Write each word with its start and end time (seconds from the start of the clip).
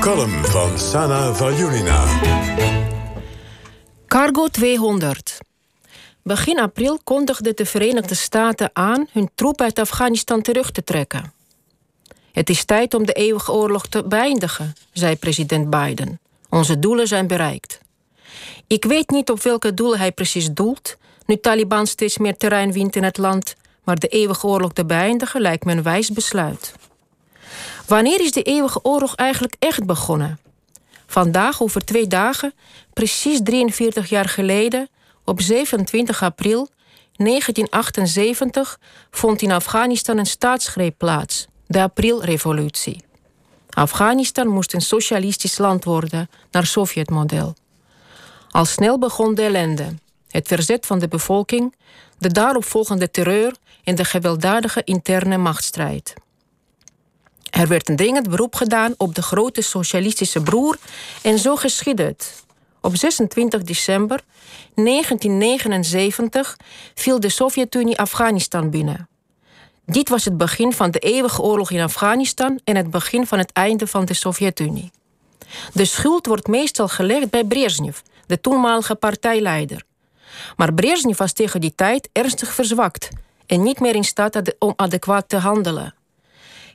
column 0.00 0.44
van 0.44 0.78
Sana 0.78 1.34
Valjulina. 1.34 2.04
Cargo 4.06 4.48
200. 4.48 5.38
Begin 6.22 6.60
april 6.60 7.00
kondigden 7.04 7.56
de 7.56 7.66
Verenigde 7.66 8.14
Staten 8.14 8.70
aan 8.72 9.08
hun 9.12 9.30
troep 9.34 9.60
uit 9.60 9.78
Afghanistan 9.78 10.42
terug 10.42 10.70
te 10.70 10.84
trekken. 10.84 11.32
Het 12.32 12.50
is 12.50 12.64
tijd 12.64 12.94
om 12.94 13.06
de 13.06 13.12
eeuwige 13.12 13.52
oorlog 13.52 13.86
te 13.86 14.04
beëindigen, 14.04 14.74
zei 14.92 15.16
president 15.16 15.70
Biden. 15.70 16.20
Onze 16.48 16.78
doelen 16.78 17.08
zijn 17.08 17.26
bereikt. 17.26 17.80
Ik 18.66 18.84
weet 18.84 19.10
niet 19.10 19.30
op 19.30 19.42
welke 19.42 19.74
doelen 19.74 19.98
hij 19.98 20.12
precies 20.12 20.50
doelt, 20.50 20.96
nu 21.26 21.36
Taliban 21.36 21.86
steeds 21.86 22.18
meer 22.18 22.36
terrein 22.36 22.72
wint 22.72 22.96
in 22.96 23.04
het 23.04 23.18
land, 23.18 23.54
maar 23.84 23.98
de 23.98 24.08
eeuwige 24.08 24.46
oorlog 24.46 24.72
te 24.72 24.84
beëindigen 24.84 25.40
lijkt 25.40 25.64
me 25.64 25.72
een 25.72 25.82
wijs 25.82 26.10
besluit. 26.10 26.72
Wanneer 27.86 28.20
is 28.20 28.32
de 28.32 28.42
eeuwige 28.42 28.84
oorlog 28.84 29.14
eigenlijk 29.14 29.54
echt 29.58 29.86
begonnen? 29.86 30.38
Vandaag, 31.06 31.62
over 31.62 31.84
twee 31.84 32.06
dagen, 32.06 32.54
precies 32.92 33.40
43 33.42 34.08
jaar 34.08 34.28
geleden, 34.28 34.88
op 35.24 35.40
27 35.40 36.22
april 36.22 36.68
1978, 37.16 38.78
vond 39.10 39.42
in 39.42 39.52
Afghanistan 39.52 40.18
een 40.18 40.26
staatsgreep 40.26 40.94
plaats, 40.98 41.46
de 41.66 41.80
Aprilrevolutie. 41.80 43.02
Afghanistan 43.70 44.48
moest 44.48 44.74
een 44.74 44.80
socialistisch 44.80 45.58
land 45.58 45.84
worden, 45.84 46.30
naar 46.50 46.66
Sovjetmodel. 46.66 47.54
Al 48.50 48.64
snel 48.64 48.98
begon 48.98 49.34
de 49.34 49.42
ellende, 49.42 49.94
het 50.28 50.48
verzet 50.48 50.86
van 50.86 50.98
de 50.98 51.08
bevolking, 51.08 51.74
de 52.18 52.28
daaropvolgende 52.28 53.10
terreur 53.10 53.56
en 53.84 53.94
de 53.94 54.04
gewelddadige 54.04 54.84
interne 54.84 55.36
machtsstrijd. 55.36 56.14
Er 57.60 57.68
werd 57.68 57.88
een 57.88 57.96
dringend 57.96 58.28
beroep 58.28 58.54
gedaan 58.54 58.94
op 58.96 59.14
de 59.14 59.22
grote 59.22 59.62
socialistische 59.62 60.42
broer 60.42 60.78
en 61.22 61.38
zo 61.38 61.56
geschiedde 61.56 62.02
het. 62.02 62.44
Op 62.80 62.96
26 62.96 63.62
december 63.62 64.20
1979 64.74 66.56
viel 66.94 67.20
de 67.20 67.28
Sovjet-Unie 67.28 67.98
Afghanistan 67.98 68.70
binnen. 68.70 69.08
Dit 69.86 70.08
was 70.08 70.24
het 70.24 70.36
begin 70.36 70.72
van 70.72 70.90
de 70.90 70.98
eeuwige 70.98 71.42
oorlog 71.42 71.70
in 71.70 71.80
Afghanistan 71.80 72.60
en 72.64 72.76
het 72.76 72.90
begin 72.90 73.26
van 73.26 73.38
het 73.38 73.52
einde 73.52 73.86
van 73.86 74.04
de 74.04 74.14
Sovjet-Unie. 74.14 74.90
De 75.72 75.84
schuld 75.84 76.26
wordt 76.26 76.46
meestal 76.46 76.88
gelegd 76.88 77.30
bij 77.30 77.44
Brezhnev, 77.44 77.98
de 78.26 78.40
toenmalige 78.40 78.94
partijleider. 78.94 79.82
Maar 80.56 80.74
Brezhnev 80.74 81.18
was 81.18 81.32
tegen 81.32 81.60
die 81.60 81.74
tijd 81.74 82.08
ernstig 82.12 82.52
verzwakt 82.52 83.08
en 83.46 83.62
niet 83.62 83.80
meer 83.80 83.94
in 83.94 84.04
staat 84.04 84.54
om 84.58 84.72
adequaat 84.76 85.28
te 85.28 85.36
handelen. 85.36 85.94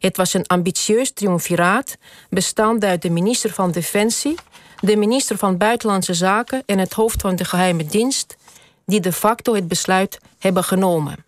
Het 0.06 0.18
was 0.18 0.34
een 0.34 0.48
ambitieus 0.48 1.12
triumviraat, 1.12 1.98
bestaande 2.30 2.88
uit 2.88 3.02
de 3.02 3.10
minister 3.10 3.50
van 3.50 3.72
Defensie, 3.72 4.36
de 4.80 4.96
minister 4.96 5.38
van 5.38 5.58
Buitenlandse 5.58 6.14
Zaken 6.14 6.64
en 6.66 6.80
het 6.80 6.94
hoofd 6.94 7.22
van 7.22 7.36
de 7.36 7.46
geheime 7.46 7.86
dienst, 7.86 8.36
die 8.86 9.00
de 9.00 9.12
facto 9.12 9.54
het 9.54 9.68
besluit 9.68 10.18
hebben 10.40 10.64
genomen. 10.64 11.26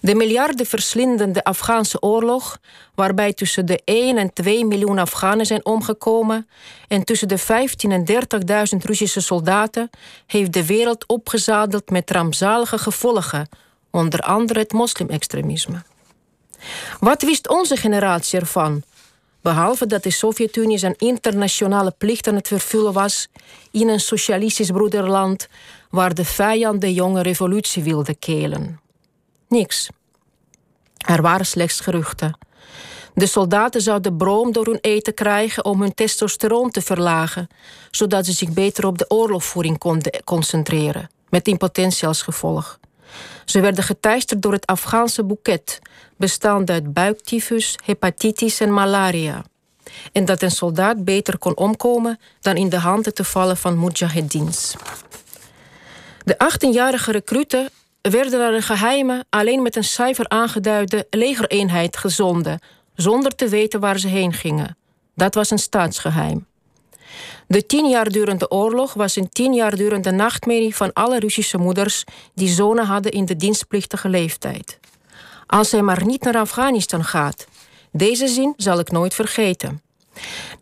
De 0.00 0.14
miljarden 0.14 0.66
verslindende 0.66 1.44
Afghaanse 1.44 2.02
oorlog, 2.02 2.58
waarbij 2.94 3.32
tussen 3.32 3.66
de 3.66 3.80
1 3.84 4.16
en 4.16 4.32
2 4.32 4.64
miljoen 4.64 4.98
Afghanen 4.98 5.46
zijn 5.46 5.64
omgekomen 5.64 6.48
en 6.88 7.04
tussen 7.04 7.28
de 7.28 7.38
15 7.38 7.92
en 7.92 8.04
30.000 8.74 8.78
Russische 8.78 9.20
soldaten, 9.20 9.90
heeft 10.26 10.52
de 10.52 10.66
wereld 10.66 11.06
opgezadeld 11.06 11.90
met 11.90 12.10
rampzalige 12.10 12.78
gevolgen, 12.78 13.48
onder 13.90 14.20
andere 14.20 14.58
het 14.58 14.72
moslimextremisme. 14.72 15.82
Wat 17.00 17.22
wist 17.22 17.48
onze 17.48 17.76
generatie 17.76 18.40
ervan? 18.40 18.82
Behalve 19.42 19.86
dat 19.86 20.02
de 20.02 20.10
Sovjet-Unie 20.10 20.78
zijn 20.78 20.94
internationale 20.96 21.94
plicht 21.98 22.28
aan 22.28 22.34
het 22.34 22.48
vervullen 22.48 22.92
was 22.92 23.28
in 23.70 23.88
een 23.88 24.00
socialistisch 24.00 24.70
broederland 24.70 25.48
waar 25.90 26.14
de 26.14 26.24
vijand 26.24 26.80
de 26.80 26.94
jonge 26.94 27.22
revolutie 27.22 27.82
wilde 27.82 28.14
kelen. 28.14 28.80
Niks. 29.48 29.88
Er 30.96 31.22
waren 31.22 31.46
slechts 31.46 31.80
geruchten. 31.80 32.38
De 33.14 33.26
soldaten 33.26 33.80
zouden 33.80 34.16
broom 34.16 34.52
door 34.52 34.66
hun 34.66 34.78
eten 34.80 35.14
krijgen 35.14 35.64
om 35.64 35.80
hun 35.80 35.94
testosteron 35.94 36.70
te 36.70 36.82
verlagen, 36.82 37.48
zodat 37.90 38.26
ze 38.26 38.32
zich 38.32 38.52
beter 38.52 38.86
op 38.86 38.98
de 38.98 39.10
oorlogvoering 39.10 39.78
konden 39.78 40.24
concentreren, 40.24 41.10
met 41.28 41.48
impotentie 41.48 42.06
als 42.08 42.22
gevolg. 42.22 42.79
Ze 43.44 43.60
werden 43.60 43.84
geteisterd 43.84 44.42
door 44.42 44.52
het 44.52 44.66
Afghaanse 44.66 45.24
boeket, 45.24 45.78
bestaande 46.16 46.72
uit 46.72 46.92
buiktyfus, 46.92 47.78
hepatitis 47.84 48.60
en 48.60 48.72
malaria. 48.72 49.44
En 50.12 50.24
dat 50.24 50.42
een 50.42 50.50
soldaat 50.50 51.04
beter 51.04 51.38
kon 51.38 51.56
omkomen 51.56 52.18
dan 52.40 52.56
in 52.56 52.68
de 52.68 52.78
handen 52.78 53.14
te 53.14 53.24
vallen 53.24 53.56
van 53.56 53.78
mujahedins. 53.78 54.74
De 56.24 56.34
18-jarige 56.34 57.12
recruten 57.12 57.68
werden 58.00 58.38
naar 58.38 58.54
een 58.54 58.62
geheime, 58.62 59.24
alleen 59.30 59.62
met 59.62 59.76
een 59.76 59.84
cijfer 59.84 60.28
aangeduide 60.28 61.06
legereenheid 61.10 61.96
gezonden, 61.96 62.58
zonder 62.94 63.34
te 63.34 63.48
weten 63.48 63.80
waar 63.80 63.98
ze 63.98 64.08
heen 64.08 64.32
gingen. 64.32 64.76
Dat 65.14 65.34
was 65.34 65.50
een 65.50 65.58
staatsgeheim. 65.58 66.46
De 67.46 67.66
tien 67.66 67.88
jaar 67.88 68.10
durende 68.10 68.50
oorlog 68.50 68.94
was 68.94 69.16
een 69.16 69.28
tien 69.28 69.52
jaar 69.52 69.76
durende 69.76 70.10
nachtmerrie 70.10 70.76
van 70.76 70.92
alle 70.92 71.18
Russische 71.18 71.58
moeders 71.58 72.04
die 72.34 72.48
zonen 72.48 72.86
hadden 72.86 73.12
in 73.12 73.24
de 73.24 73.36
dienstplichtige 73.36 74.08
leeftijd. 74.08 74.78
Als 75.46 75.70
hij 75.70 75.82
maar 75.82 76.04
niet 76.04 76.22
naar 76.22 76.36
Afghanistan 76.36 77.04
gaat. 77.04 77.46
Deze 77.92 78.28
zin 78.28 78.54
zal 78.56 78.78
ik 78.78 78.90
nooit 78.90 79.14
vergeten. 79.14 79.82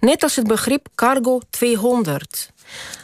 Net 0.01 0.23
als 0.23 0.37
het 0.37 0.47
begrip 0.47 0.89
cargo 0.95 1.41
200. 1.51 2.51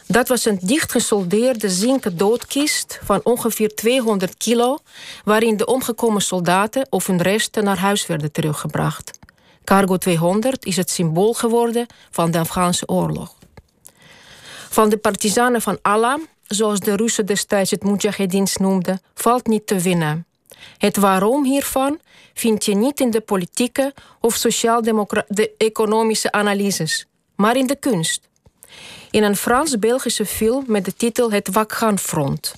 Dat 0.07 0.27
was 0.27 0.45
een 0.45 0.59
dichtgesoldeerde 0.61 1.69
zinken 1.69 2.17
doodkist 2.17 2.99
van 3.03 3.19
ongeveer 3.23 3.75
200 3.75 4.37
kilo, 4.37 4.77
waarin 5.23 5.57
de 5.57 5.65
omgekomen 5.65 6.21
soldaten 6.21 6.87
of 6.89 7.07
hun 7.07 7.21
resten 7.21 7.63
naar 7.63 7.77
huis 7.77 8.07
werden 8.07 8.31
teruggebracht. 8.31 9.19
Cargo 9.65 9.97
200 9.97 10.65
is 10.65 10.75
het 10.75 10.89
symbool 10.89 11.33
geworden 11.33 11.85
van 12.11 12.31
de 12.31 12.39
Afghaanse 12.39 12.87
oorlog. 12.87 13.35
Van 14.69 14.89
de 14.89 14.97
partizanen 14.97 15.61
van 15.61 15.79
Allah, 15.81 16.19
zoals 16.47 16.79
de 16.79 16.95
Russen 16.95 17.25
destijds 17.25 17.71
het 17.71 17.83
Mujahedins 17.83 18.57
noemden, 18.57 19.01
valt 19.13 19.47
niet 19.47 19.67
te 19.67 19.79
winnen. 19.79 20.25
Het 20.77 20.97
waarom 20.97 21.45
hiervan 21.45 21.99
vind 22.33 22.65
je 22.65 22.75
niet 22.75 22.99
in 22.99 23.11
de 23.11 23.21
politieke 23.21 23.93
of 24.21 24.35
sociaal-economische 24.35 26.31
analyses, 26.31 27.05
maar 27.35 27.57
in 27.57 27.67
de 27.67 27.75
kunst. 27.75 28.29
In 29.11 29.23
een 29.23 29.35
Frans-Belgische 29.35 30.25
film 30.25 30.63
met 30.67 30.85
de 30.85 30.95
titel 30.95 31.31
Het 31.31 31.49
Wakhan-front. 31.51 32.55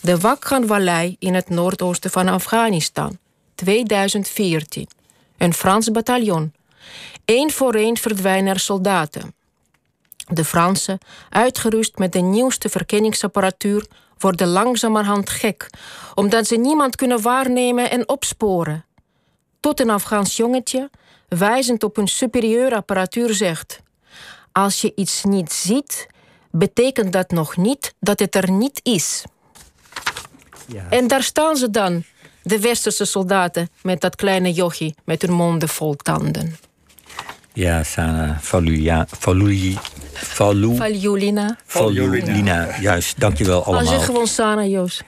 De 0.00 0.18
Wakhan-vallei 0.18 1.16
in 1.18 1.34
het 1.34 1.48
noordoosten 1.48 2.10
van 2.10 2.28
Afghanistan, 2.28 3.18
2014. 3.54 4.88
Een 5.42 5.54
Frans 5.54 5.90
bataljon. 5.90 6.52
Eén 7.24 7.50
voor 7.50 7.74
één 7.74 7.96
verdwijnen 7.96 8.52
er 8.52 8.60
soldaten. 8.60 9.34
De 10.26 10.44
Fransen, 10.44 10.98
uitgerust 11.30 11.98
met 11.98 12.12
de 12.12 12.20
nieuwste 12.20 12.68
verkenningsapparatuur, 12.68 13.86
worden 14.18 14.48
langzamerhand 14.48 15.30
gek, 15.30 15.70
omdat 16.14 16.46
ze 16.46 16.56
niemand 16.56 16.96
kunnen 16.96 17.22
waarnemen 17.22 17.90
en 17.90 18.08
opsporen. 18.08 18.84
Tot 19.60 19.80
een 19.80 19.90
Afghaans 19.90 20.36
jongetje, 20.36 20.90
wijzend 21.28 21.82
op 21.82 21.96
hun 21.96 22.08
superieure 22.08 22.76
apparatuur, 22.76 23.34
zegt: 23.34 23.80
Als 24.52 24.80
je 24.80 24.92
iets 24.94 25.24
niet 25.24 25.52
ziet, 25.52 26.06
betekent 26.50 27.12
dat 27.12 27.30
nog 27.30 27.56
niet 27.56 27.94
dat 28.00 28.18
het 28.18 28.34
er 28.34 28.50
niet 28.50 28.80
is. 28.82 29.24
Ja. 30.66 30.86
En 30.90 31.06
daar 31.06 31.22
staan 31.22 31.56
ze 31.56 31.70
dan, 31.70 32.04
de 32.42 32.60
westerse 32.60 33.04
soldaten, 33.04 33.70
met 33.82 34.00
dat 34.00 34.16
kleine 34.16 34.52
jochie 34.52 34.94
met 35.04 35.22
hun 35.22 35.32
monden 35.32 35.68
vol 35.68 35.96
tanden. 35.96 36.56
Ja, 37.54 37.82
Sana 37.84 38.38
Faluja, 38.40 39.06
Falui, 39.18 39.78
Falu... 40.12 40.76
Faljulina. 40.76 41.56
Faljulina, 41.66 42.80
juist. 42.80 43.20
Dankjewel 43.20 43.64
allemaal. 43.64 43.92
Al 43.92 43.98
zeg 43.98 44.04
gewoon 44.04 44.26
Sana, 44.26 44.64
Joos. 44.64 45.02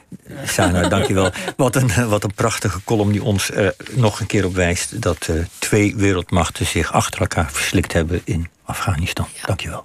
Sana, 0.46 0.88
dankjewel. 0.88 1.30
Wat 1.56 1.76
een, 1.76 2.08
wat 2.08 2.24
een 2.24 2.34
prachtige 2.34 2.84
column 2.84 3.12
die 3.12 3.22
ons 3.22 3.50
er 3.50 3.74
nog 3.90 4.20
een 4.20 4.26
keer 4.26 4.44
op 4.44 4.54
wijst... 4.54 5.02
dat 5.02 5.28
uh, 5.30 5.44
twee 5.58 5.96
wereldmachten 5.96 6.66
zich 6.66 6.92
achter 6.92 7.20
elkaar 7.20 7.52
verslikt 7.52 7.92
hebben 7.92 8.20
in 8.24 8.48
Afghanistan. 8.64 9.26
Ja. 9.34 9.46
Dankjewel. 9.46 9.84